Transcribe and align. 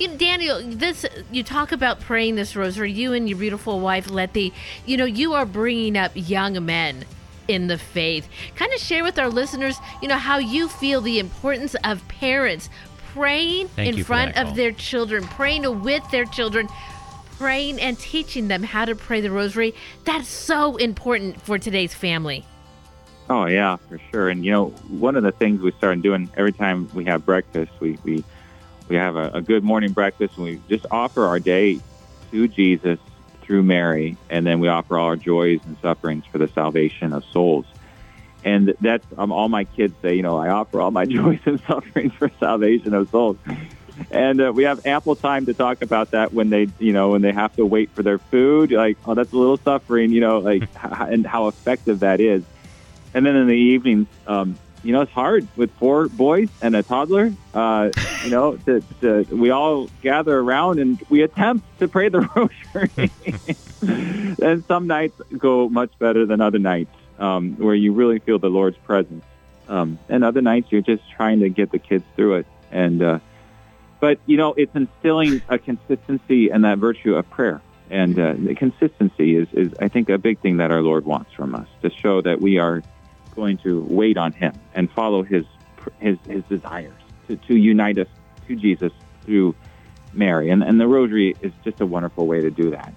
You 0.00 0.08
know, 0.08 0.16
Daniel, 0.16 0.62
this 0.64 1.04
you 1.30 1.44
talk 1.44 1.72
about 1.72 2.00
praying 2.00 2.36
this 2.36 2.56
rosary. 2.56 2.90
You 2.90 3.12
and 3.12 3.28
your 3.28 3.36
beautiful 3.36 3.80
wife 3.80 4.10
Letty, 4.10 4.54
you 4.86 4.96
know, 4.96 5.04
you 5.04 5.34
are 5.34 5.44
bringing 5.44 5.98
up 5.98 6.12
young 6.14 6.64
men 6.64 7.04
in 7.48 7.66
the 7.66 7.76
faith. 7.76 8.26
Kind 8.56 8.72
of 8.72 8.80
share 8.80 9.04
with 9.04 9.18
our 9.18 9.28
listeners, 9.28 9.76
you 10.00 10.08
know, 10.08 10.16
how 10.16 10.38
you 10.38 10.68
feel 10.68 11.02
the 11.02 11.18
importance 11.18 11.76
of 11.84 12.06
parents 12.08 12.70
praying 13.12 13.68
Thank 13.68 13.98
in 13.98 14.04
front 14.04 14.38
of 14.38 14.54
their 14.54 14.72
children, 14.72 15.24
praying 15.24 15.82
with 15.82 16.10
their 16.10 16.24
children, 16.24 16.68
praying 17.36 17.78
and 17.78 17.98
teaching 17.98 18.48
them 18.48 18.62
how 18.62 18.86
to 18.86 18.94
pray 18.94 19.20
the 19.20 19.30
rosary. 19.30 19.74
That's 20.06 20.28
so 20.28 20.78
important 20.78 21.42
for 21.42 21.58
today's 21.58 21.92
family. 21.92 22.46
Oh 23.28 23.44
yeah, 23.44 23.76
for 23.76 24.00
sure. 24.10 24.30
And 24.30 24.46
you 24.46 24.50
know, 24.50 24.68
one 24.88 25.14
of 25.16 25.24
the 25.24 25.32
things 25.32 25.60
we 25.60 25.72
started 25.72 26.02
doing 26.02 26.30
every 26.38 26.52
time 26.52 26.88
we 26.94 27.04
have 27.04 27.26
breakfast, 27.26 27.72
we 27.80 27.98
we 28.02 28.24
we 28.90 28.96
have 28.96 29.14
a, 29.14 29.30
a 29.34 29.40
good 29.40 29.62
morning 29.62 29.92
breakfast, 29.92 30.36
and 30.36 30.44
we 30.44 30.60
just 30.68 30.84
offer 30.90 31.24
our 31.24 31.38
day 31.38 31.80
to 32.32 32.48
Jesus 32.48 32.98
through 33.42 33.62
Mary, 33.62 34.16
and 34.28 34.44
then 34.44 34.58
we 34.58 34.66
offer 34.66 34.98
all 34.98 35.06
our 35.06 35.16
joys 35.16 35.60
and 35.64 35.78
sufferings 35.80 36.26
for 36.26 36.38
the 36.38 36.48
salvation 36.48 37.12
of 37.12 37.24
souls. 37.32 37.66
And 38.42 38.74
that's 38.80 39.04
um, 39.16 39.30
all 39.30 39.48
my 39.48 39.64
kids 39.64 39.94
say. 40.02 40.14
You 40.16 40.22
know, 40.22 40.38
I 40.38 40.48
offer 40.48 40.80
all 40.80 40.90
my 40.90 41.04
joys 41.06 41.38
and 41.46 41.60
sufferings 41.68 42.12
for 42.14 42.32
salvation 42.40 42.92
of 42.92 43.08
souls. 43.10 43.38
And 44.10 44.40
uh, 44.40 44.52
we 44.52 44.64
have 44.64 44.84
ample 44.84 45.14
time 45.14 45.46
to 45.46 45.54
talk 45.54 45.82
about 45.82 46.10
that 46.10 46.32
when 46.32 46.50
they, 46.50 46.66
you 46.80 46.92
know, 46.92 47.10
when 47.10 47.22
they 47.22 47.32
have 47.32 47.54
to 47.56 47.66
wait 47.66 47.90
for 47.90 48.02
their 48.02 48.18
food. 48.18 48.72
Like, 48.72 48.96
oh, 49.04 49.14
that's 49.14 49.32
a 49.32 49.36
little 49.36 49.58
suffering. 49.58 50.10
You 50.10 50.20
know, 50.20 50.38
like, 50.38 50.68
and 50.82 51.24
how 51.24 51.46
effective 51.46 52.00
that 52.00 52.20
is. 52.20 52.42
And 53.14 53.24
then 53.24 53.36
in 53.36 53.46
the 53.46 53.54
evenings, 53.54 54.08
um, 54.26 54.58
you 54.82 54.92
know, 54.92 55.02
it's 55.02 55.12
hard 55.12 55.46
with 55.56 55.70
four 55.72 56.08
boys 56.08 56.48
and 56.62 56.74
a 56.74 56.82
toddler. 56.82 57.32
Uh, 57.52 57.90
you 58.24 58.30
know, 58.30 58.56
to, 58.66 58.82
to, 59.00 59.26
we 59.30 59.50
all 59.50 59.88
gather 60.02 60.38
around 60.38 60.78
and 60.78 61.02
we 61.08 61.22
attempt 61.22 61.66
to 61.78 61.88
pray 61.88 62.08
the 62.08 62.20
rosary. 62.36 63.10
and 64.42 64.64
some 64.64 64.86
nights 64.86 65.20
go 65.36 65.68
much 65.68 65.90
better 65.98 66.26
than 66.26 66.40
other 66.40 66.58
nights, 66.58 66.94
um, 67.18 67.56
where 67.56 67.74
you 67.74 67.92
really 67.92 68.18
feel 68.18 68.38
the 68.38 68.50
Lord's 68.50 68.78
presence. 68.78 69.24
Um, 69.68 69.98
and 70.08 70.24
other 70.24 70.42
nights 70.42 70.72
you're 70.72 70.82
just 70.82 71.02
trying 71.12 71.40
to 71.40 71.48
get 71.48 71.70
the 71.70 71.78
kids 71.78 72.04
through 72.16 72.36
it. 72.36 72.46
And 72.72 73.02
uh, 73.02 73.18
but 74.00 74.18
you 74.26 74.36
know, 74.36 74.54
it's 74.54 74.74
instilling 74.74 75.42
a 75.48 75.58
consistency 75.58 76.48
and 76.50 76.64
that 76.64 76.78
virtue 76.78 77.14
of 77.14 77.28
prayer. 77.30 77.60
And 77.90 78.18
uh, 78.18 78.34
the 78.38 78.54
consistency 78.54 79.36
is, 79.36 79.48
is, 79.52 79.74
I 79.80 79.88
think, 79.88 80.08
a 80.10 80.18
big 80.18 80.38
thing 80.38 80.58
that 80.58 80.70
our 80.70 80.80
Lord 80.80 81.04
wants 81.04 81.32
from 81.32 81.56
us 81.56 81.66
to 81.82 81.90
show 81.90 82.20
that 82.22 82.40
we 82.40 82.58
are 82.58 82.82
going 83.40 83.56
to 83.58 83.86
wait 83.88 84.18
on 84.18 84.32
Him 84.32 84.52
and 84.74 84.90
follow 84.90 85.22
His 85.22 85.44
His 85.98 86.18
His 86.26 86.44
desires 86.44 87.00
to, 87.26 87.36
to 87.36 87.54
unite 87.54 87.98
us 87.98 88.08
to 88.46 88.54
Jesus 88.54 88.92
through 89.24 89.54
Mary. 90.12 90.50
And 90.50 90.62
and 90.62 90.78
the 90.78 90.86
Rosary 90.86 91.34
is 91.40 91.52
just 91.64 91.80
a 91.80 91.86
wonderful 91.86 92.26
way 92.26 92.40
to 92.40 92.50
do 92.50 92.70
that. 92.70 92.92